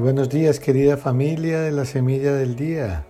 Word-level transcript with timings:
buenos 0.00 0.30
días 0.30 0.60
querida 0.60 0.96
familia 0.96 1.60
de 1.60 1.72
la 1.72 1.84
Semilla 1.84 2.32
del 2.32 2.56
Día. 2.56 3.04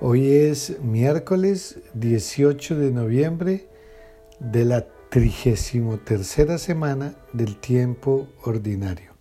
Hoy 0.00 0.30
es 0.30 0.78
miércoles 0.82 1.78
18 1.94 2.76
de 2.76 2.90
noviembre 2.90 3.70
de 4.38 4.66
la 4.66 4.86
33 5.08 6.60
semana 6.60 7.14
del 7.32 7.56
tiempo 7.56 8.28
ordinario. 8.42 9.12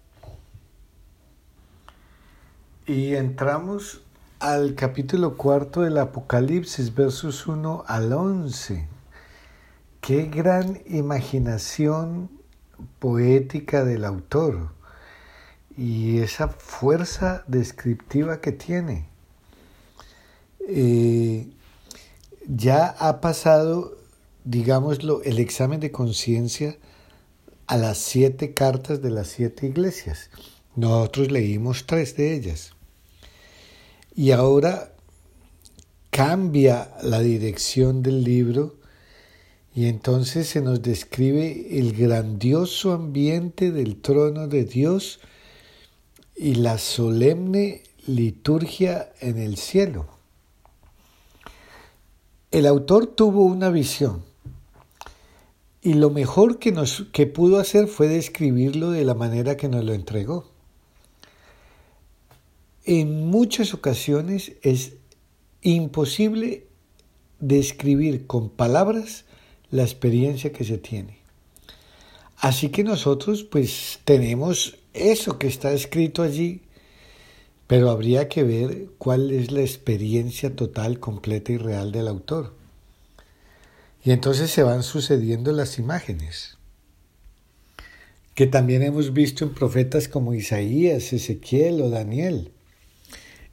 Y 2.86 3.16
entramos 3.16 4.02
al 4.42 4.76
capítulo 4.76 5.38
cuarto 5.38 5.84
del 5.84 5.98
Apocalipsis, 5.98 6.94
versos 6.94 7.48
1 7.48 7.86
al 7.88 8.12
11. 8.12 8.90
Qué 10.02 10.26
gran 10.26 10.82
imaginación 10.88 12.30
poética 13.00 13.86
del 13.86 14.04
autor 14.04 14.83
y 15.78 16.20
esa 16.20 16.48
fuerza 16.48 17.44
descriptiva 17.48 18.42
que 18.42 18.52
tiene. 18.52 19.08
Eh, 20.68 21.48
ya 22.48 22.88
ha 22.88 23.22
pasado, 23.22 23.98
digámoslo, 24.44 25.22
el 25.24 25.40
examen 25.40 25.80
de 25.80 25.92
conciencia 25.92 26.78
a 27.68 27.78
las 27.78 27.98
siete 27.98 28.54
cartas 28.54 29.02
de 29.02 29.10
las 29.10 29.28
siete 29.28 29.68
iglesias. 29.68 30.30
Nosotros 30.76 31.32
leímos 31.32 31.86
tres 31.86 32.16
de 32.16 32.36
ellas. 32.36 32.74
Y 34.16 34.32
ahora 34.32 34.94
cambia 36.10 36.92
la 37.02 37.20
dirección 37.20 38.04
del 38.04 38.24
libro 38.24 38.76
y 39.76 39.88
entonces 39.88 40.48
se 40.48 40.62
nos 40.62 40.84
describe 40.84 41.80
el 41.80 41.94
grandioso 41.94 42.94
ambiente 42.94 43.72
del 43.72 44.00
trono 44.00 44.48
de 44.48 44.66
Dios 44.66 45.20
y 46.36 46.56
la 46.56 46.78
solemne 46.78 47.84
liturgia 48.06 49.12
en 49.20 49.38
el 49.38 49.58
cielo. 49.58 50.08
El 52.52 52.66
autor 52.66 53.08
tuvo 53.08 53.44
una 53.44 53.70
visión 53.70 54.24
y 55.82 55.94
lo 55.96 56.10
mejor 56.10 56.60
que, 56.60 56.72
nos, 56.72 57.06
que 57.12 57.28
pudo 57.28 57.60
hacer 57.60 57.88
fue 57.88 58.08
describirlo 58.08 58.92
de 58.92 59.04
la 59.04 59.14
manera 59.14 59.58
que 59.58 59.68
nos 59.68 59.84
lo 59.84 59.94
entregó. 59.94 60.50
En 62.86 63.28
muchas 63.28 63.74
ocasiones 63.74 64.54
es 64.62 64.94
imposible 65.62 66.68
describir 67.40 68.28
con 68.28 68.50
palabras 68.50 69.26
la 69.72 69.84
experiencia 69.84 70.52
que 70.52 70.64
se 70.64 70.78
tiene. 70.78 71.20
Así 72.38 72.70
que 72.70 72.84
nosotros 72.84 73.44
pues 73.44 74.00
tenemos 74.04 74.78
eso 74.94 75.40
que 75.40 75.48
está 75.48 75.74
escrito 75.74 76.22
allí, 76.22 76.62
pero 77.68 77.90
habría 77.90 78.30
que 78.30 78.44
ver 78.44 78.88
cuál 78.98 79.32
es 79.32 79.52
la 79.52 79.62
experiencia 79.62 80.56
total, 80.56 81.00
completa 81.00 81.52
y 81.52 81.58
real 81.58 81.92
del 81.92 82.08
autor. 82.08 82.54
Y 84.04 84.12
entonces 84.12 84.52
se 84.52 84.64
van 84.64 84.84
sucediendo 84.84 85.52
las 85.54 85.80
imágenes, 85.80 86.58
que 88.36 88.48
también 88.48 88.84
hemos 88.84 89.14
visto 89.14 89.46
en 89.46 89.54
profetas 89.54 90.08
como 90.08 90.34
Isaías, 90.34 91.14
Ezequiel 91.14 91.82
o 91.82 91.90
Daniel. 91.90 92.52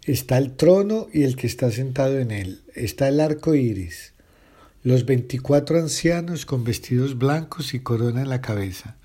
Está 0.04 0.38
el 0.38 0.56
trono 0.56 1.08
y 1.12 1.22
el 1.22 1.36
que 1.36 1.46
está 1.46 1.70
sentado 1.70 2.18
en 2.18 2.30
él. 2.30 2.62
Está 2.74 3.08
el 3.08 3.20
arco 3.20 3.54
iris, 3.54 4.12
los 4.82 5.04
veinticuatro 5.06 5.78
ancianos 5.78 6.46
con 6.46 6.64
vestidos 6.64 7.16
blancos 7.16 7.74
y 7.74 7.80
corona 7.80 8.22
en 8.22 8.28
la 8.28 8.40
cabeza 8.40 8.96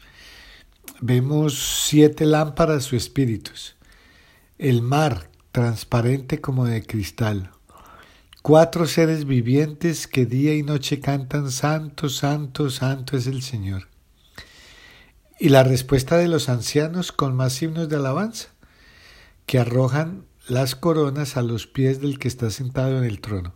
Vemos 1.07 1.83
siete 1.85 2.25
lámparas 2.25 2.91
o 2.91 2.95
espíritus, 2.95 3.75
el 4.57 4.81
mar 4.81 5.29
transparente 5.51 6.41
como 6.41 6.65
de 6.65 6.81
cristal, 6.81 7.51
cuatro 8.41 8.87
seres 8.87 9.25
vivientes 9.25 10.07
que 10.07 10.25
día 10.25 10.55
y 10.55 10.63
noche 10.63 10.99
cantan 10.99 11.51
Santo, 11.51 12.09
Santo, 12.09 12.71
Santo 12.71 13.17
es 13.17 13.27
el 13.27 13.43
Señor. 13.43 13.87
Y 15.39 15.49
la 15.49 15.61
respuesta 15.61 16.17
de 16.17 16.27
los 16.27 16.49
ancianos 16.49 17.11
con 17.11 17.35
más 17.35 17.61
himnos 17.61 17.87
de 17.87 17.97
alabanza, 17.97 18.47
que 19.45 19.59
arrojan 19.59 20.25
las 20.47 20.75
coronas 20.75 21.37
a 21.37 21.43
los 21.43 21.67
pies 21.67 22.01
del 22.01 22.17
que 22.17 22.29
está 22.29 22.49
sentado 22.49 22.97
en 22.97 23.03
el 23.03 23.21
trono. 23.21 23.53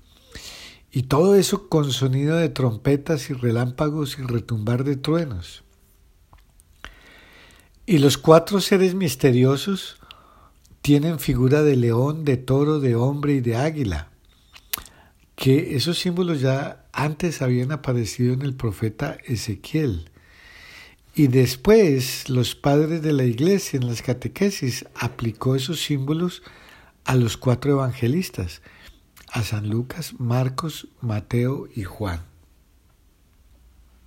Y 0.92 1.04
todo 1.04 1.34
eso 1.34 1.68
con 1.68 1.92
sonido 1.94 2.36
de 2.36 2.50
trompetas 2.50 3.32
y 3.32 3.34
relámpagos 3.34 4.20
y 4.20 4.22
retumbar 4.22 4.84
de 4.84 4.98
truenos. 4.98 5.64
Y 7.90 7.98
los 7.98 8.20
cuatro 8.20 8.62
seres 8.62 8.94
misteriosos 8.94 9.98
tienen 10.84 11.18
figura 11.18 11.64
de 11.64 11.76
león, 11.76 12.24
de 12.24 12.38
toro, 12.38 12.80
de 12.80 12.94
hombre 12.94 13.34
y 13.34 13.42
de 13.42 13.56
águila, 13.56 14.10
que 15.36 15.76
esos 15.76 15.98
símbolos 15.98 16.40
ya 16.40 16.86
antes 16.94 17.42
habían 17.42 17.72
aparecido 17.72 18.36
en 18.36 18.44
el 18.44 18.54
profeta 18.54 19.18
Ezequiel. 19.26 20.12
Y 21.16 21.30
después 21.30 22.30
los 22.30 22.54
padres 22.54 23.02
de 23.02 23.12
la 23.12 23.24
iglesia 23.24 23.78
en 23.78 23.88
las 23.88 24.04
catequesis 24.04 24.86
aplicó 24.94 25.56
esos 25.56 25.82
símbolos 25.82 26.44
a 27.06 27.16
los 27.16 27.38
cuatro 27.38 27.72
evangelistas, 27.72 28.62
a 29.32 29.42
San 29.42 29.68
Lucas, 29.68 30.14
Marcos, 30.20 30.90
Mateo 31.02 31.68
y 31.76 31.86
Juan. 31.86 32.22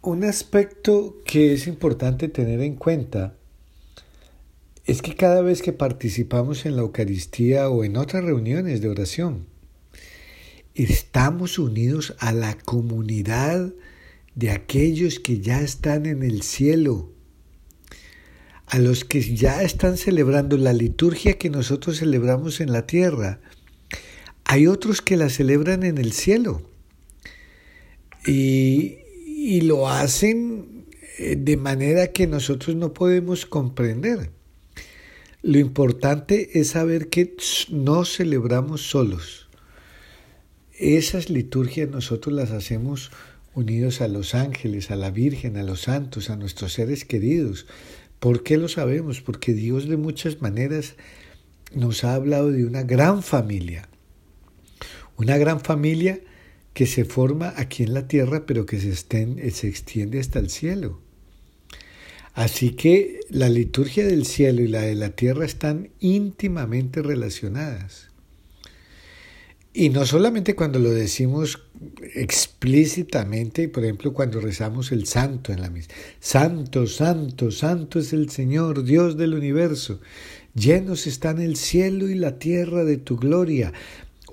Un 0.03 0.23
aspecto 0.23 1.17
que 1.25 1.53
es 1.53 1.67
importante 1.67 2.29
tener 2.29 2.61
en 2.61 2.77
cuenta 2.77 3.35
es 4.85 5.01
que 5.01 5.15
cada 5.15 5.43
vez 5.43 5.63
que 5.63 5.73
participamos 5.73 6.67
en 6.67 6.77
la 6.77 6.83
Eucaristía 6.83 7.69
o 7.69 7.85
en 7.85 7.97
otras 7.97 8.25
reuniones 8.25 8.81
de 8.81 8.89
oración, 8.89 9.47
estamos 10.75 11.59
unidos 11.59 12.15
a 12.19 12.33
la 12.33 12.57
comunidad 12.59 13.73
de 14.35 14.51
aquellos 14.51 15.21
que 15.21 15.41
ya 15.41 15.61
están 15.61 16.07
en 16.07 16.23
el 16.23 16.43
cielo, 16.43 17.11
a 18.67 18.79
los 18.79 19.05
que 19.05 19.21
ya 19.21 19.63
están 19.63 19.97
celebrando 19.99 20.57
la 20.57 20.73
liturgia 20.73 21.39
que 21.39 21.51
nosotros 21.51 21.99
celebramos 21.99 22.61
en 22.61 22.73
la 22.73 22.87
tierra. 22.87 23.41
Hay 24.45 24.67
otros 24.67 25.01
que 25.03 25.17
la 25.17 25.29
celebran 25.29 25.85
en 25.85 25.99
el 25.99 26.13
cielo 26.13 26.63
y, 28.27 28.97
y 29.27 29.61
lo 29.61 29.89
hacen 29.89 30.87
eh, 31.19 31.37
de 31.37 31.57
manera 31.57 32.09
que 32.09 32.27
nosotros 32.27 32.75
no 32.75 32.95
podemos 32.95 33.47
comprender. 33.47 34.31
Lo 35.43 35.59
importante 35.59 36.61
es 36.61 36.69
saber 36.69 37.09
que 37.09 37.35
no 37.69 38.05
celebramos 38.05 38.83
solos. 38.83 39.49
Esas 40.79 41.31
liturgias 41.31 41.91
nosotros 41.91 42.33
las 42.33 42.53
hacemos 42.53 43.11
unidos 43.53 44.01
a 44.01 44.07
los 44.07 44.37
ángeles, 44.37 44.93
a 44.93 44.97
la 44.97 45.11
Virgen, 45.11 45.57
a 45.57 45.65
los 45.65 45.83
santos, 45.83 46.31
a 46.31 46.37
nuestros 46.37 46.75
seres 46.75 47.05
queridos. 47.05 47.67
¿Por 48.21 48.45
qué 48.45 48.57
lo 48.57 48.69
sabemos? 48.69 49.21
Porque 49.21 49.53
Dios 49.53 49.89
de 49.89 49.97
muchas 49.97 50.41
maneras 50.41 50.95
nos 51.75 52.05
ha 52.05 52.15
hablado 52.15 52.53
de 52.53 52.65
una 52.65 52.85
gran 52.85 53.25
familia. 53.25 53.89
Una 55.17 55.39
gran 55.39 55.61
familia 55.61 56.21
que 56.73 56.87
se 56.87 57.05
forma 57.05 57.53
aquí 57.57 57.83
en 57.83 57.95
la 57.95 58.07
tierra, 58.07 58.47
pero 58.47 58.65
que 58.65 58.79
se, 58.79 58.95
se 58.95 59.69
extiende 59.69 60.21
hasta 60.21 60.39
el 60.39 60.51
cielo. 60.51 61.01
Así 62.35 62.71
que 62.71 63.21
la 63.29 63.51
liturgia 63.51 64.07
del 64.07 64.25
cielo 64.25 64.63
y 64.63 64.69
la 64.69 64.81
de 64.81 64.95
la 64.95 65.11
tierra 65.11 65.45
están 65.45 65.91
íntimamente 66.01 67.03
relacionadas. 67.03 68.09
Y 69.75 69.91
no 69.91 70.05
solamente 70.05 70.55
cuando 70.55 70.79
lo 70.79 70.91
decimos 70.91 71.63
explícitamente, 72.15 73.69
por 73.69 73.85
ejemplo, 73.85 74.13
cuando 74.13 74.41
rezamos 74.41 74.93
el 74.93 75.07
santo 75.07 75.53
en 75.53 75.61
la 75.63 75.71
misa. 75.71 75.89
Santo, 76.21 76.87
santo, 76.87 77.51
santo 77.51 77.99
es 77.99 78.13
el 78.13 78.31
Señor, 78.31 78.85
Dios 78.85 79.17
del 79.17 79.35
universo. 79.35 80.01
Llenos 80.55 81.07
están 81.07 81.41
el 81.41 81.57
cielo 81.57 82.09
y 82.09 82.15
la 82.15 82.39
tierra 82.39 82.85
de 82.85 82.99
tu 82.99 83.17
gloria. 83.17 83.73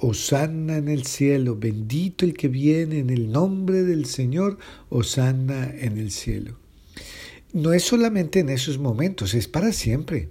Osanna 0.01 0.77
en 0.77 0.87
el 0.87 1.05
cielo, 1.05 1.57
bendito 1.57 2.23
el 2.23 2.33
que 2.33 2.47
viene 2.47 2.99
en 2.99 3.09
el 3.09 3.31
nombre 3.31 3.83
del 3.83 4.05
Señor, 4.05 4.57
Osanna 4.89 5.73
en 5.77 5.97
el 5.97 6.11
cielo 6.11 6.57
no 7.53 7.73
es 7.73 7.83
solamente 7.83 8.39
en 8.39 8.49
esos 8.49 8.77
momentos, 8.77 9.33
es 9.33 9.47
para 9.47 9.73
siempre. 9.73 10.29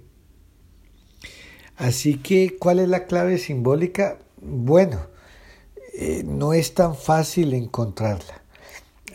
Así 1.75 2.17
que, 2.17 2.57
¿cuál 2.57 2.79
es 2.79 2.89
la 2.89 3.05
clave 3.05 3.37
simbólica? 3.37 4.19
Bueno, 4.41 5.07
eh, 5.93 6.23
no 6.25 6.53
es 6.53 6.73
tan 6.73 6.95
fácil 6.95 7.53
encontrarla, 7.53 8.43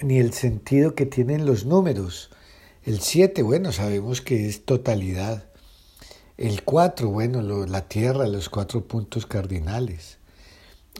ni 0.02 0.18
el 0.18 0.32
sentido 0.32 0.94
que 0.94 1.06
tienen 1.06 1.46
los 1.46 1.66
números. 1.66 2.30
El 2.82 3.00
7, 3.00 3.42
bueno, 3.42 3.72
sabemos 3.72 4.20
que 4.20 4.46
es 4.46 4.64
totalidad. 4.64 5.46
El 6.36 6.62
4, 6.64 7.08
bueno, 7.08 7.66
la 7.66 7.88
tierra, 7.88 8.26
los 8.28 8.48
cuatro 8.48 8.86
puntos 8.86 9.24
cardinales. 9.24 10.18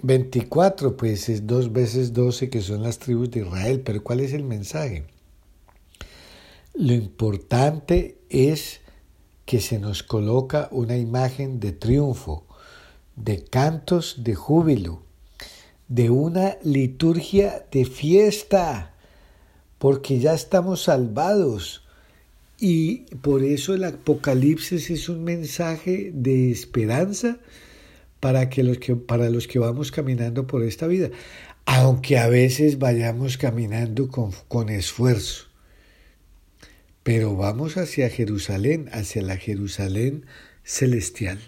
24, 0.03 0.97
pues 0.97 1.29
es 1.29 1.47
dos 1.47 1.73
veces 1.73 2.13
12 2.13 2.51
que 2.51 2.61
son 2.61 2.83
las 2.83 2.99
tribus 2.99 3.31
de 3.31 3.41
Israel, 3.41 3.81
pero 3.85 4.03
¿cuál 4.03 4.21
es 4.21 4.33
el 4.33 4.45
mensaje? 4.45 5.07
Lo 6.77 6.93
importante 6.93 8.19
es 8.31 8.81
que 9.45 9.61
se 9.61 9.79
nos 9.79 10.03
coloca 10.03 10.69
una 10.73 10.97
imagen 10.97 11.61
de 11.61 11.71
triunfo, 11.71 12.45
de 13.15 13.45
cantos 13.45 14.25
de 14.25 14.35
júbilo, 14.35 15.03
de 15.87 16.11
una 16.11 16.57
liturgia 16.65 17.65
de 17.71 17.85
fiesta, 17.85 18.93
porque 19.79 20.19
ya 20.19 20.35
estamos 20.35 20.83
salvados. 20.83 21.85
Y 22.59 23.03
por 23.23 23.45
eso 23.45 23.75
el 23.75 23.85
Apocalipsis 23.85 24.91
es 24.91 25.09
un 25.09 25.23
mensaje 25.23 26.11
de 26.13 26.51
esperanza 26.51 27.39
para, 28.19 28.51
que 28.51 28.65
los 28.65 28.79
que, 28.79 28.97
para 28.97 29.31
los 29.31 29.47
que 29.47 29.61
vamos 29.61 29.93
caminando 29.93 30.49
por 30.49 30.65
esta 30.65 30.89
vida, 30.89 31.11
aunque 31.67 32.19
a 32.19 32.27
veces 32.27 32.81
vayamos 32.81 33.39
caminando 33.39 34.09
con, 34.09 34.33
con 34.49 34.71
esfuerzo. 34.71 35.54
Pero 37.05 37.37
vamos 37.37 37.77
hacia 37.77 38.09
Jerusalén, 38.09 38.89
hacia 38.91 39.21
la 39.21 39.37
Jerusalén 39.37 40.25
celestial. 40.65 41.39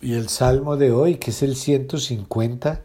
Y 0.00 0.14
el 0.14 0.28
salmo 0.28 0.76
de 0.76 0.90
hoy, 0.90 1.14
que 1.14 1.30
es 1.30 1.40
el 1.42 1.54
150, 1.54 2.82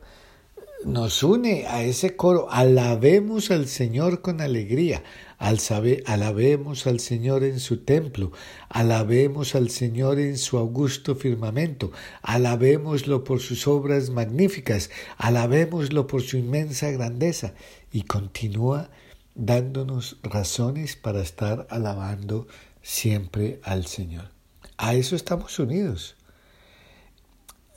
nos 0.86 1.24
une 1.24 1.66
a 1.66 1.83
ese 1.83 2.16
coro. 2.16 2.51
Alabemos 2.51 3.50
al 3.50 3.68
Señor 3.68 4.21
con 4.21 4.42
alegría. 4.42 5.04
alabemos 6.06 6.86
al 6.86 7.00
Señor 7.00 7.44
en 7.44 7.60
su 7.60 7.83
templo. 7.83 8.31
Alabemos 8.69 9.56
al 9.56 9.71
Señor 9.71 10.19
en 10.19 10.38
su 10.38 10.60
augusto 10.60 11.16
firmamento. 11.16 11.92
Alabémoslo 12.21 13.24
por 13.24 13.39
sus 13.39 13.68
obras 13.68 14.12
magníficas. 14.12 14.92
Alabémoslo 15.18 16.06
por 16.06 16.21
su 16.21 16.38
inmensa 16.38 16.92
grandeza. 16.92 17.56
Y 17.92 18.04
continúa 18.04 18.92
dándonos 19.39 20.18
razones 20.21 20.95
para 20.95 21.21
estar 21.21 21.65
alabando 21.69 22.47
siempre 22.81 23.62
al 23.63 23.86
Señor. 23.86 24.30
A 24.77 24.94
eso 24.94 25.15
estamos 25.15 25.57
unidos. 25.59 26.15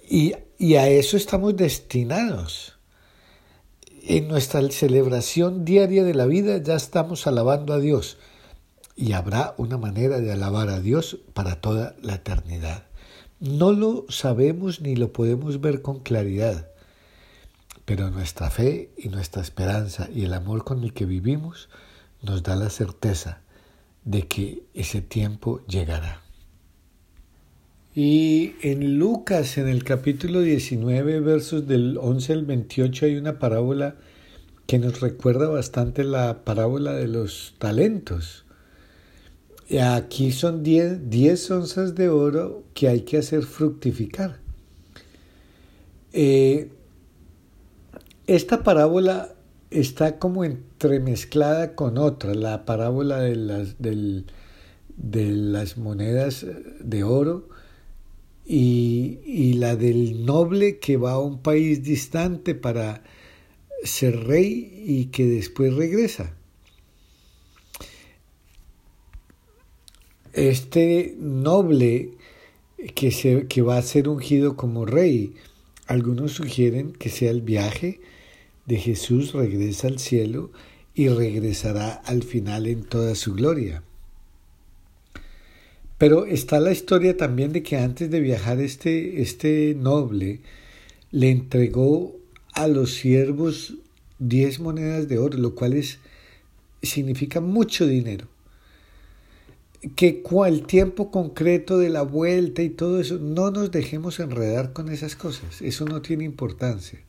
Y, 0.08 0.34
y 0.58 0.74
a 0.74 0.88
eso 0.88 1.16
estamos 1.16 1.56
destinados. 1.56 2.78
En 4.04 4.26
nuestra 4.26 4.68
celebración 4.70 5.64
diaria 5.64 6.02
de 6.02 6.14
la 6.14 6.26
vida 6.26 6.58
ya 6.58 6.74
estamos 6.74 7.26
alabando 7.26 7.72
a 7.72 7.78
Dios 7.78 8.18
y 8.96 9.12
habrá 9.12 9.54
una 9.56 9.78
manera 9.78 10.20
de 10.20 10.32
alabar 10.32 10.68
a 10.68 10.80
Dios 10.80 11.18
para 11.32 11.60
toda 11.60 11.94
la 12.02 12.16
eternidad. 12.16 12.84
No 13.38 13.72
lo 13.72 14.06
sabemos 14.08 14.80
ni 14.80 14.96
lo 14.96 15.12
podemos 15.12 15.60
ver 15.60 15.82
con 15.82 16.00
claridad, 16.00 16.71
pero 17.84 18.10
nuestra 18.10 18.50
fe 18.50 18.90
y 18.96 19.08
nuestra 19.08 19.42
esperanza 19.42 20.08
y 20.12 20.24
el 20.24 20.34
amor 20.34 20.64
con 20.64 20.82
el 20.84 20.92
que 20.92 21.06
vivimos 21.06 21.68
nos 22.22 22.42
da 22.42 22.56
la 22.56 22.70
certeza 22.70 23.40
de 24.04 24.26
que 24.26 24.62
ese 24.74 25.00
tiempo 25.00 25.64
llegará. 25.66 26.22
Y 27.94 28.54
en 28.62 28.98
Lucas, 28.98 29.58
en 29.58 29.68
el 29.68 29.84
capítulo 29.84 30.40
19, 30.40 31.20
versos 31.20 31.66
del 31.68 31.98
11 32.00 32.32
al 32.32 32.44
28, 32.46 33.06
hay 33.06 33.16
una 33.16 33.38
parábola 33.38 33.96
que 34.66 34.78
nos 34.78 35.00
recuerda 35.00 35.48
bastante 35.48 36.02
la 36.04 36.44
parábola 36.44 36.94
de 36.94 37.08
los 37.08 37.54
talentos. 37.58 38.46
Aquí 39.80 40.32
son 40.32 40.62
10, 40.62 41.50
onzas 41.50 41.94
de 41.94 42.08
oro 42.08 42.64
que 42.72 42.88
hay 42.88 43.02
que 43.02 43.18
hacer 43.18 43.42
fructificar. 43.42 44.38
Eh, 46.14 46.70
esta 48.26 48.62
parábola 48.62 49.34
está 49.70 50.18
como 50.18 50.44
entremezclada 50.44 51.74
con 51.74 51.98
otra, 51.98 52.34
la 52.34 52.64
parábola 52.64 53.20
de 53.20 53.36
las, 53.36 53.76
de 53.78 54.24
las 54.96 55.78
monedas 55.78 56.46
de 56.80 57.04
oro 57.04 57.48
y, 58.44 59.54
la 59.54 59.76
del 59.76 60.24
noble 60.26 60.78
que 60.78 60.96
va 60.96 61.12
a 61.12 61.18
un 61.18 61.40
país 61.42 61.82
distante 61.82 62.54
para 62.54 63.02
ser 63.84 64.24
rey 64.24 64.84
y 64.86 65.06
que 65.06 65.26
después 65.26 65.74
regresa. 65.74 66.34
Este 70.32 71.14
noble 71.18 72.12
que, 72.94 73.10
se, 73.10 73.46
que 73.46 73.62
va 73.62 73.76
a 73.76 73.82
ser 73.82 74.08
ungido 74.08 74.56
como 74.56 74.86
rey, 74.86 75.34
algunos 75.92 76.32
sugieren 76.32 76.92
que 76.92 77.10
sea 77.10 77.30
el 77.30 77.42
viaje 77.42 78.00
de 78.64 78.76
Jesús, 78.76 79.32
regresa 79.34 79.88
al 79.88 79.98
cielo 79.98 80.50
y 80.94 81.08
regresará 81.08 81.92
al 81.92 82.22
final 82.22 82.66
en 82.66 82.82
toda 82.82 83.14
su 83.14 83.34
gloria. 83.34 83.82
Pero 85.98 86.24
está 86.24 86.60
la 86.60 86.72
historia 86.72 87.18
también 87.18 87.52
de 87.52 87.62
que 87.62 87.76
antes 87.76 88.10
de 88.10 88.20
viajar 88.20 88.58
este, 88.58 89.20
este 89.20 89.76
noble 89.78 90.40
le 91.10 91.30
entregó 91.30 92.16
a 92.54 92.68
los 92.68 92.94
siervos 92.94 93.74
diez 94.18 94.60
monedas 94.60 95.08
de 95.08 95.18
oro, 95.18 95.36
lo 95.36 95.54
cual 95.54 95.74
es, 95.74 95.98
significa 96.82 97.42
mucho 97.42 97.86
dinero. 97.86 98.28
Que 99.96 100.22
el 100.46 100.62
tiempo 100.62 101.10
concreto 101.10 101.78
de 101.78 101.90
la 101.90 102.02
vuelta 102.02 102.62
y 102.62 102.70
todo 102.70 103.00
eso, 103.00 103.18
no 103.18 103.50
nos 103.50 103.70
dejemos 103.70 104.20
enredar 104.20 104.72
con 104.72 104.88
esas 104.90 105.16
cosas, 105.16 105.60
eso 105.60 105.84
no 105.86 106.02
tiene 106.02 106.24
importancia. 106.24 107.00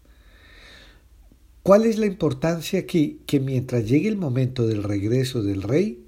¿Cuál 1.62 1.86
es 1.86 1.98
la 1.98 2.08
importancia 2.08 2.80
aquí? 2.80 3.22
Que 3.26 3.40
mientras 3.40 3.88
llegue 3.88 4.10
el 4.10 4.18
momento 4.18 4.68
del 4.68 4.84
regreso 4.84 5.44
del 5.44 5.62
rey, 5.62 6.04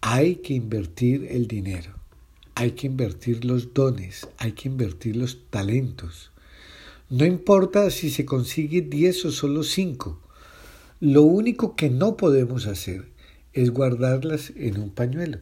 hay 0.00 0.36
que 0.36 0.54
invertir 0.54 1.28
el 1.30 1.46
dinero, 1.46 1.92
hay 2.54 2.72
que 2.72 2.86
invertir 2.88 3.44
los 3.44 3.72
dones, 3.72 4.26
hay 4.38 4.52
que 4.52 4.68
invertir 4.68 5.14
los 5.16 5.38
talentos. 5.50 6.32
No 7.10 7.24
importa 7.24 7.90
si 7.90 8.10
se 8.10 8.24
consigue 8.24 8.82
10 8.82 9.26
o 9.26 9.30
solo 9.30 9.62
5. 9.62 10.20
Lo 11.00 11.22
único 11.22 11.76
que 11.76 11.88
no 11.88 12.16
podemos 12.16 12.66
hacer 12.66 13.13
es 13.54 13.70
guardarlas 13.70 14.52
en 14.56 14.78
un 14.78 14.90
pañuelo 14.90 15.38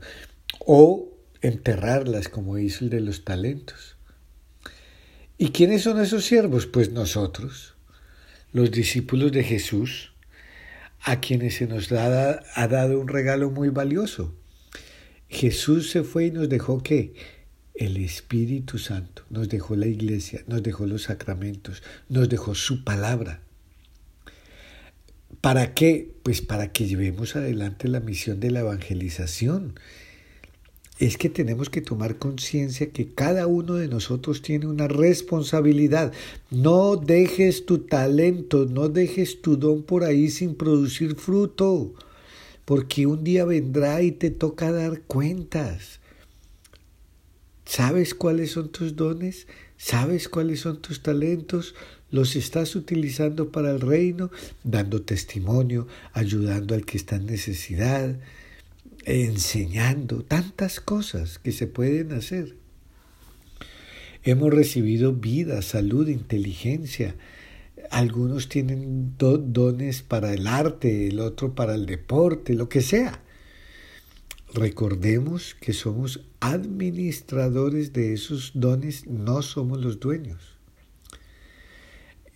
o 0.61 1.09
enterrarlas 1.41 2.29
como 2.29 2.59
hizo 2.59 2.85
el 2.85 2.91
de 2.91 3.00
los 3.00 3.25
talentos. 3.25 3.97
¿Y 5.38 5.50
quiénes 5.50 5.83
son 5.83 6.00
esos 6.00 6.25
siervos? 6.25 6.66
Pues 6.66 6.92
nosotros, 6.92 7.75
los 8.52 8.71
discípulos 8.71 9.33
de 9.33 9.42
Jesús, 9.42 10.12
a 11.00 11.21
quienes 11.21 11.57
se 11.57 11.66
nos 11.66 11.90
ha 11.90 12.69
dado 12.69 13.00
un 13.00 13.09
regalo 13.09 13.50
muy 13.50 13.71
valioso, 13.71 14.37
Jesús 15.28 15.90
se 15.90 16.04
fue 16.04 16.26
y 16.26 16.31
nos 16.31 16.49
dejó 16.49 16.83
qué? 16.83 17.14
El 17.75 17.97
Espíritu 17.97 18.78
Santo, 18.78 19.25
nos 19.31 19.49
dejó 19.49 19.75
la 19.75 19.87
iglesia, 19.87 20.45
nos 20.47 20.62
dejó 20.62 20.87
los 20.87 21.04
sacramentos, 21.04 21.83
nos 22.09 22.28
dejó 22.28 22.54
su 22.54 22.85
palabra. 22.85 23.40
¿Para 25.42 25.75
qué? 25.75 26.11
Pues 26.22 26.40
para 26.40 26.72
que 26.72 26.87
llevemos 26.87 27.37
adelante 27.37 27.88
la 27.88 28.00
misión 28.00 28.40
de 28.40 28.50
la 28.50 28.61
evangelización. 28.61 29.75
Es 30.99 31.18
que 31.18 31.28
tenemos 31.28 31.68
que 31.68 31.82
tomar 31.82 32.16
conciencia 32.16 32.90
que 32.90 33.12
cada 33.12 33.46
uno 33.46 33.75
de 33.75 33.88
nosotros 33.88 34.40
tiene 34.40 34.66
una 34.66 34.88
responsabilidad. 34.88 36.14
No 36.50 36.96
dejes 36.96 37.66
tu 37.66 37.80
talento, 37.80 38.64
no 38.64 38.88
dejes 38.88 39.42
tu 39.42 39.58
don 39.58 39.82
por 39.82 40.04
ahí 40.04 40.30
sin 40.30 40.54
producir 40.54 41.16
fruto 41.16 41.92
porque 42.64 43.06
un 43.06 43.25
día 43.25 43.44
vendrá 43.44 44.02
y 44.02 44.12
te 44.12 44.30
toca 44.30 44.72
dar 44.72 45.02
cuentas. 45.02 46.00
¿Sabes 47.64 48.14
cuáles 48.14 48.52
son 48.52 48.70
tus 48.70 48.96
dones? 48.96 49.46
¿Sabes 49.76 50.28
cuáles 50.28 50.61
son 50.61 50.80
tus 50.80 51.02
talentos? 51.02 51.75
¿Los 52.12 52.37
estás 52.37 52.76
utilizando 52.76 53.50
para 53.50 53.71
el 53.71 53.81
reino? 53.81 54.31
Dando 54.64 55.00
testimonio, 55.00 55.88
ayudando 56.12 56.75
al 56.75 56.85
que 56.85 56.99
está 56.99 57.16
en 57.16 57.25
necesidad, 57.25 58.21
enseñando, 59.07 60.23
tantas 60.23 60.78
cosas 60.78 61.38
que 61.38 61.52
se 61.52 61.66
pueden 61.66 62.12
hacer. 62.12 62.54
Hemos 64.25 64.52
recibido 64.52 65.14
vida, 65.14 65.62
salud, 65.62 66.07
inteligencia, 66.07 67.16
algunos 67.90 68.50
tienen 68.50 69.16
dones 69.16 70.02
para 70.02 70.35
el 70.35 70.47
arte, 70.47 71.09
el 71.09 71.19
otro 71.19 71.54
para 71.54 71.75
el 71.75 71.87
deporte, 71.87 72.52
lo 72.52 72.69
que 72.69 72.83
sea. 72.83 73.23
Recordemos 74.52 75.57
que 75.59 75.73
somos 75.73 76.21
administradores 76.40 77.95
de 77.95 78.12
esos 78.12 78.52
dones, 78.54 79.07
no 79.07 79.40
somos 79.40 79.81
los 79.81 79.99
dueños. 79.99 80.51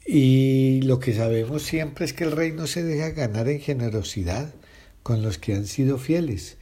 Y 0.06 0.82
lo 0.82 1.00
que 1.00 1.12
sabemos 1.14 1.62
siempre 1.62 2.04
es 2.04 2.12
que 2.12 2.24
el 2.24 2.32
rey 2.32 2.52
no 2.52 2.66
se 2.66 2.84
deja 2.84 3.10
ganar 3.10 3.48
en 3.48 3.60
generosidad 3.60 4.54
con 5.02 5.22
los 5.22 5.38
que 5.38 5.54
han 5.54 5.66
sido 5.66 5.98
fieles. 5.98 6.58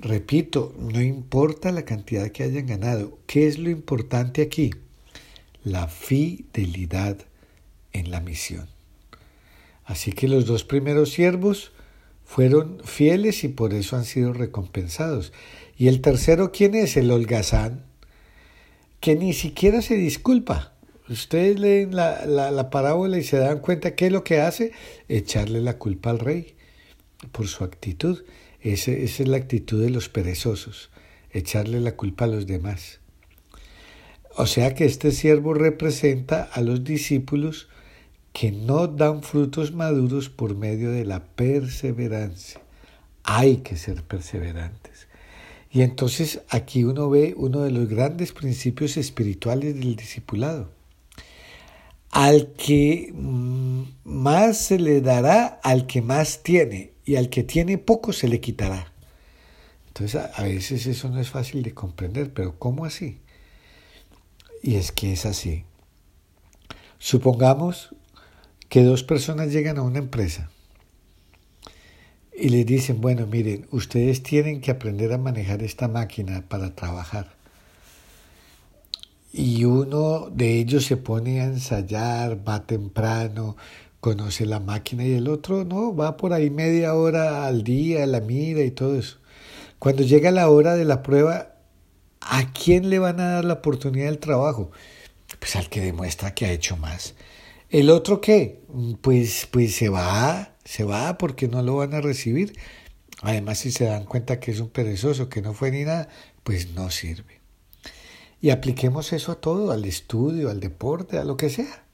Repito, 0.00 0.74
no 0.78 1.00
importa 1.02 1.70
la 1.70 1.84
cantidad 1.84 2.30
que 2.30 2.42
hayan 2.42 2.66
ganado. 2.66 3.18
¿Qué 3.26 3.46
es 3.46 3.58
lo 3.58 3.70
importante 3.70 4.42
aquí? 4.42 4.70
La 5.64 5.86
fidelidad 5.86 7.18
en 7.92 8.10
la 8.10 8.20
misión. 8.20 8.66
Así 9.84 10.12
que 10.12 10.26
los 10.26 10.46
dos 10.46 10.64
primeros 10.64 11.12
siervos 11.12 11.72
fueron 12.24 12.80
fieles 12.84 13.44
y 13.44 13.48
por 13.48 13.74
eso 13.74 13.96
han 13.96 14.04
sido 14.04 14.32
recompensados. 14.32 15.32
Y 15.76 15.88
el 15.88 16.00
tercero, 16.00 16.52
¿quién 16.52 16.74
es? 16.74 16.96
El 16.96 17.10
holgazán, 17.10 17.84
que 19.00 19.14
ni 19.14 19.34
siquiera 19.34 19.82
se 19.82 19.94
disculpa. 19.94 20.71
Ustedes 21.12 21.60
leen 21.60 21.94
la, 21.94 22.24
la, 22.26 22.70
parábola 22.70 23.18
y 23.18 23.22
se 23.22 23.36
dan 23.36 23.58
cuenta 23.60 23.94
que 23.94 24.10
lo 24.10 24.24
que 24.24 24.40
hace, 24.40 24.72
echarle 25.08 25.60
la 25.60 25.78
culpa 25.78 26.10
al 26.10 26.18
rey 26.18 26.54
por 27.30 27.46
su 27.46 27.64
actitud. 27.64 28.24
esa 28.60 28.92
es 28.92 29.20
la 29.20 29.36
actitud 29.36 29.82
de 29.82 29.90
los 29.90 30.08
perezosos, 30.08 30.90
echarle 31.30 31.80
la 31.80 31.96
culpa 31.96 32.24
a 32.24 32.28
los 32.28 32.46
demás. 32.46 33.00
O 34.36 34.46
sea 34.46 34.74
que 34.74 34.86
este 34.86 35.12
siervo 35.12 35.52
representa 35.52 36.42
a 36.44 36.62
los 36.62 36.84
discípulos 36.84 37.68
que 38.32 38.50
no 38.50 38.86
dan 38.86 39.22
frutos 39.22 39.72
maduros 39.72 40.30
por 40.30 40.56
medio 40.56 40.90
de 40.90 41.04
la 41.04 41.22
perseverancia. 41.22 42.62
Hay 43.24 43.58
que 43.58 43.76
ser 43.76 44.02
perseverantes. 44.02 45.06
Y 45.70 45.82
entonces 45.82 46.40
aquí 46.48 46.84
uno 46.84 47.10
ve 47.10 47.34
uno 47.36 47.60
de 47.60 47.70
los 47.70 47.88
grandes 47.88 48.32
principios 48.32 48.96
espirituales 48.96 49.74
del 49.74 49.96
discipulado. 49.96 50.70
Al 52.12 52.52
que 52.52 53.12
mm, 53.12 53.82
más 54.04 54.58
se 54.58 54.78
le 54.78 55.00
dará, 55.00 55.60
al 55.64 55.86
que 55.86 56.00
más 56.00 56.44
tiene, 56.44 56.92
y 57.04 57.16
al 57.16 57.28
que 57.28 57.42
tiene 57.42 57.78
poco 57.78 58.12
se 58.12 58.28
le 58.28 58.40
quitará. 58.40 58.92
Entonces 59.88 60.22
a 60.34 60.42
veces 60.42 60.86
eso 60.86 61.08
no 61.08 61.20
es 61.20 61.28
fácil 61.28 61.62
de 61.62 61.74
comprender, 61.74 62.32
pero 62.32 62.58
¿cómo 62.58 62.84
así? 62.84 63.18
Y 64.62 64.76
es 64.76 64.92
que 64.92 65.12
es 65.12 65.26
así. 65.26 65.64
Supongamos 66.98 67.94
que 68.68 68.84
dos 68.84 69.02
personas 69.02 69.52
llegan 69.52 69.76
a 69.76 69.82
una 69.82 69.98
empresa 69.98 70.50
y 72.34 72.48
les 72.48 72.64
dicen, 72.64 73.00
bueno, 73.00 73.26
miren, 73.26 73.66
ustedes 73.70 74.22
tienen 74.22 74.60
que 74.60 74.70
aprender 74.70 75.12
a 75.12 75.18
manejar 75.18 75.62
esta 75.62 75.88
máquina 75.88 76.44
para 76.48 76.74
trabajar. 76.74 77.36
Y 79.32 79.64
uno 79.64 80.28
de 80.30 80.58
ellos 80.60 80.84
se 80.84 80.98
pone 80.98 81.40
a 81.40 81.44
ensayar, 81.44 82.46
va 82.46 82.66
temprano, 82.66 83.56
conoce 84.00 84.44
la 84.46 84.60
máquina 84.60 85.04
y 85.06 85.14
el 85.14 85.28
otro 85.28 85.64
no, 85.64 85.94
va 85.94 86.16
por 86.16 86.32
ahí 86.32 86.50
media 86.50 86.94
hora 86.94 87.46
al 87.46 87.64
día, 87.64 88.06
la 88.06 88.20
mira 88.20 88.62
y 88.62 88.70
todo 88.72 88.96
eso. 88.96 89.18
Cuando 89.78 90.02
llega 90.02 90.30
la 90.30 90.50
hora 90.50 90.74
de 90.74 90.84
la 90.84 91.02
prueba, 91.02 91.54
¿a 92.20 92.52
quién 92.52 92.90
le 92.90 92.98
van 92.98 93.20
a 93.20 93.30
dar 93.30 93.44
la 93.44 93.54
oportunidad 93.54 94.06
del 94.06 94.18
trabajo? 94.18 94.70
Pues 95.38 95.56
al 95.56 95.68
que 95.68 95.80
demuestra 95.80 96.34
que 96.34 96.46
ha 96.46 96.52
hecho 96.52 96.76
más. 96.76 97.14
El 97.70 97.90
otro 97.90 98.20
qué? 98.20 98.62
Pues, 99.00 99.48
pues 99.50 99.74
se 99.74 99.88
va, 99.88 100.56
se 100.64 100.84
va 100.84 101.16
porque 101.16 101.48
no 101.48 101.62
lo 101.62 101.76
van 101.76 101.94
a 101.94 102.00
recibir. 102.00 102.52
Además, 103.22 103.58
si 103.60 103.70
se 103.70 103.84
dan 103.84 104.04
cuenta 104.04 104.40
que 104.40 104.50
es 104.50 104.60
un 104.60 104.68
perezoso, 104.68 105.28
que 105.28 105.42
no 105.42 105.54
fue 105.54 105.70
ni 105.70 105.84
nada, 105.84 106.08
pues 106.42 106.72
no 106.72 106.90
sirve. 106.90 107.41
Y 108.42 108.50
apliquemos 108.50 109.12
eso 109.12 109.30
a 109.30 109.40
todo, 109.40 109.70
al 109.70 109.84
estudio, 109.84 110.50
al 110.50 110.58
deporte, 110.58 111.16
a 111.16 111.24
lo 111.24 111.36
que 111.36 111.48
sea. 111.48 111.84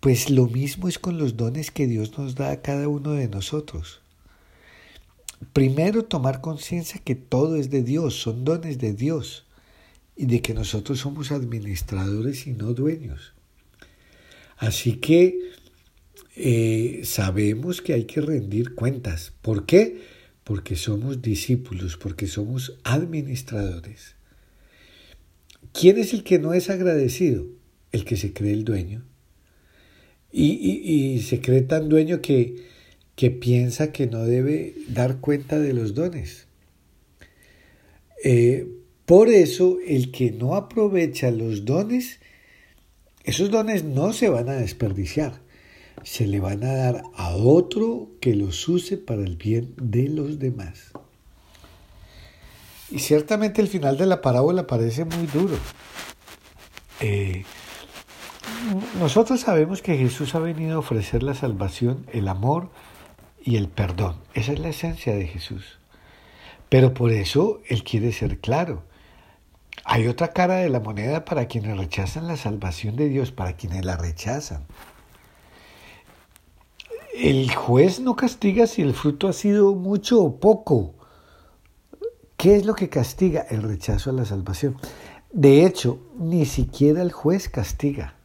Pues 0.00 0.28
lo 0.28 0.46
mismo 0.48 0.86
es 0.86 0.98
con 0.98 1.16
los 1.16 1.38
dones 1.38 1.70
que 1.70 1.86
Dios 1.86 2.18
nos 2.18 2.34
da 2.34 2.50
a 2.50 2.60
cada 2.60 2.88
uno 2.88 3.12
de 3.12 3.26
nosotros. 3.26 4.02
Primero 5.54 6.04
tomar 6.04 6.42
conciencia 6.42 7.00
que 7.02 7.14
todo 7.14 7.56
es 7.56 7.70
de 7.70 7.82
Dios, 7.82 8.20
son 8.20 8.44
dones 8.44 8.76
de 8.78 8.92
Dios, 8.92 9.46
y 10.14 10.26
de 10.26 10.42
que 10.42 10.52
nosotros 10.52 11.00
somos 11.00 11.32
administradores 11.32 12.46
y 12.46 12.52
no 12.52 12.74
dueños. 12.74 13.32
Así 14.58 14.96
que 14.96 15.52
eh, 16.36 17.00
sabemos 17.04 17.80
que 17.80 17.94
hay 17.94 18.04
que 18.04 18.20
rendir 18.20 18.74
cuentas. 18.74 19.32
¿Por 19.40 19.64
qué? 19.64 20.02
Porque 20.44 20.76
somos 20.76 21.22
discípulos, 21.22 21.96
porque 21.96 22.26
somos 22.26 22.78
administradores. 22.84 24.13
¿Quién 25.78 25.98
es 25.98 26.14
el 26.14 26.24
que 26.24 26.38
no 26.38 26.54
es 26.54 26.70
agradecido? 26.70 27.44
El 27.92 28.06
que 28.06 28.16
se 28.16 28.32
cree 28.32 28.52
el 28.52 28.64
dueño. 28.64 29.04
Y, 30.32 31.20
se 31.20 31.40
cree 31.40 31.60
tan 31.60 31.88
dueño 31.90 32.22
que, 32.22 32.56
que, 33.14 33.30
piensa 33.30 33.92
que 33.92 34.06
no 34.06 34.24
debe 34.24 34.74
dar 34.88 35.20
cuenta 35.20 35.60
de 35.60 35.74
los 35.74 35.94
dones. 35.94 36.46
Eh, 38.24 38.66
por 39.04 39.28
eso 39.28 39.76
el 39.86 40.10
que 40.10 40.32
no 40.32 40.54
aprovecha 40.54 41.30
los 41.30 41.66
dones 41.66 42.18
esos 43.24 43.50
dones 43.50 43.84
no 43.84 44.12
se 44.12 44.28
van 44.28 44.50
a 44.50 44.56
desperdiciar, 44.56 45.40
se 46.02 46.26
le 46.26 46.40
van 46.40 46.62
a 46.62 46.74
dar 46.74 47.04
a 47.14 47.34
otro 47.34 48.10
que 48.20 48.34
los 48.34 48.68
use 48.68 48.98
para 48.98 49.22
el 49.22 49.36
bien 49.36 49.72
de 49.80 50.10
los 50.10 50.38
demás. 50.38 50.92
Y 52.94 53.00
ciertamente 53.00 53.60
el 53.60 53.66
final 53.66 53.96
de 53.96 54.06
la 54.06 54.22
parábola 54.22 54.68
parece 54.68 55.04
muy 55.04 55.26
duro. 55.26 55.56
Eh, 57.00 57.44
nosotros 59.00 59.40
sabemos 59.40 59.82
que 59.82 59.96
Jesús 59.96 60.36
ha 60.36 60.38
venido 60.38 60.76
a 60.76 60.78
ofrecer 60.78 61.24
la 61.24 61.34
salvación, 61.34 62.06
el 62.12 62.28
amor 62.28 62.70
y 63.42 63.56
el 63.56 63.66
perdón. 63.66 64.20
Esa 64.32 64.52
es 64.52 64.60
la 64.60 64.68
esencia 64.68 65.12
de 65.16 65.26
Jesús. 65.26 65.80
Pero 66.68 66.94
por 66.94 67.10
eso 67.10 67.60
Él 67.66 67.82
quiere 67.82 68.12
ser 68.12 68.38
claro. 68.38 68.84
Hay 69.84 70.06
otra 70.06 70.28
cara 70.28 70.58
de 70.58 70.70
la 70.70 70.78
moneda 70.78 71.24
para 71.24 71.48
quienes 71.48 71.76
rechazan 71.76 72.28
la 72.28 72.36
salvación 72.36 72.94
de 72.94 73.08
Dios, 73.08 73.32
para 73.32 73.54
quienes 73.54 73.84
la 73.84 73.96
rechazan. 73.96 74.66
El 77.12 77.52
juez 77.52 77.98
no 77.98 78.14
castiga 78.14 78.68
si 78.68 78.82
el 78.82 78.94
fruto 78.94 79.26
ha 79.26 79.32
sido 79.32 79.74
mucho 79.74 80.22
o 80.22 80.38
poco. 80.38 80.93
¿Qué 82.44 82.56
es 82.56 82.66
lo 82.66 82.74
que 82.74 82.90
castiga? 82.90 83.46
El 83.48 83.62
rechazo 83.62 84.10
a 84.10 84.12
la 84.12 84.26
salvación. 84.26 84.76
De 85.32 85.64
hecho, 85.64 85.98
ni 86.18 86.44
siquiera 86.44 87.00
el 87.00 87.10
juez 87.10 87.48
castiga. 87.48 88.16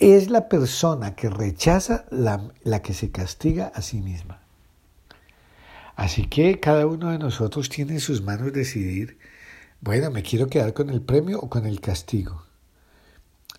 Es 0.00 0.30
la 0.30 0.48
persona 0.48 1.14
que 1.14 1.30
rechaza 1.30 2.06
la, 2.10 2.50
que 2.82 2.92
se 2.92 3.12
castiga 3.12 3.70
a 3.72 3.82
sí 3.82 4.00
misma. 4.00 4.40
Así 5.94 6.26
que 6.26 6.58
cada 6.58 6.88
uno 6.88 7.12
de 7.12 7.20
nosotros 7.20 7.68
tiene 7.68 7.92
en 7.92 8.00
sus 8.00 8.20
manos 8.20 8.52
decidir 8.52 9.16
bueno, 9.80 10.10
me 10.10 10.24
quiero 10.24 10.48
quedar 10.48 10.74
con 10.74 10.90
el 10.90 11.02
premio 11.02 11.38
o 11.38 11.48
con 11.48 11.66
el 11.66 11.80
castigo. 11.80 12.42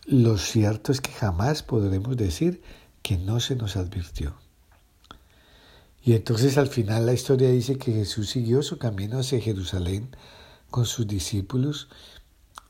Lo 0.05 0.37
cierto 0.37 0.91
es 0.91 0.99
que 0.99 1.13
jamás 1.13 1.63
podremos 1.63 2.17
decir 2.17 2.61
que 3.01 3.15
no 3.15 3.39
se 3.39 3.55
nos 3.55 3.77
advirtió. 3.77 4.42
Y 6.05 6.13
entonces 6.13 6.57
al 6.57 6.67
final 6.67 7.05
la 7.05 7.13
historia 7.13 7.49
dice 7.49 7.77
que 7.77 7.93
Jesús 7.93 8.29
siguió 8.29 8.61
su 8.61 8.77
camino 8.77 9.19
hacia 9.19 9.39
Jerusalén 9.39 10.13
con 10.69 10.85
sus 10.85 11.07
discípulos 11.07 11.87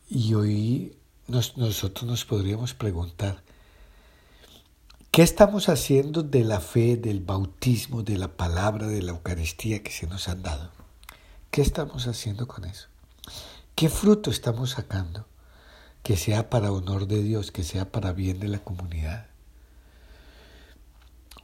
y 0.07 0.35
hoy 0.35 0.97
nosotros 1.27 2.03
nos 2.03 2.25
podríamos 2.25 2.75
preguntar, 2.75 3.41
¿qué 5.09 5.23
estamos 5.23 5.67
haciendo 5.67 6.21
de 6.21 6.43
la 6.43 6.59
fe, 6.59 6.95
del 6.95 7.21
bautismo, 7.21 8.03
de 8.03 8.19
la 8.19 8.37
palabra, 8.37 8.85
de 8.85 9.01
la 9.01 9.13
Eucaristía 9.13 9.81
que 9.81 9.91
se 9.91 10.05
nos 10.05 10.27
han 10.29 10.43
dado? 10.43 10.69
¿Qué 11.49 11.61
estamos 11.61 12.05
haciendo 12.05 12.47
con 12.47 12.65
eso? 12.65 12.87
¿Qué 13.73 13.89
fruto 13.89 14.29
estamos 14.29 14.71
sacando? 14.71 15.25
Que 16.03 16.17
sea 16.17 16.51
para 16.51 16.71
honor 16.71 17.07
de 17.07 17.23
Dios, 17.23 17.51
que 17.51 17.63
sea 17.63 17.91
para 17.91 18.13
bien 18.13 18.39
de 18.39 18.49
la 18.49 18.59
comunidad. 18.59 19.27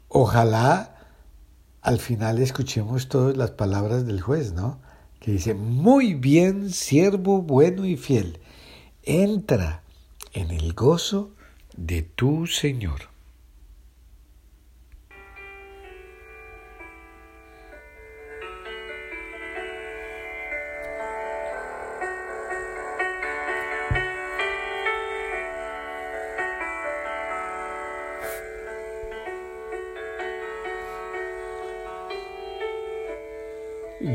Ojalá 0.08 0.99
al 1.82 2.00
final 2.00 2.40
escuchemos 2.40 3.08
todas 3.08 3.38
las 3.38 3.52
palabras 3.52 4.06
del 4.06 4.22
juez, 4.22 4.54
¿no? 4.54 4.80
Que 5.20 5.32
dice, 5.32 5.54
muy 5.54 6.14
bien, 6.14 6.72
siervo 6.72 7.42
bueno 7.42 7.86
y 7.86 7.98
fiel, 7.98 8.40
entra 9.04 9.84
en 10.34 10.52
el 10.52 10.74
gozo 10.74 11.32
de 11.76 12.02
tu 12.02 12.48
Señor. 12.48 13.10